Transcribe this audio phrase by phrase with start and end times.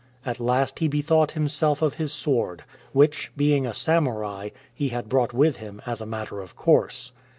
[0.25, 5.31] At last he bethought himself of his sword, which, being a samurai, he had brought
[5.31, 7.11] with him as a matter of course.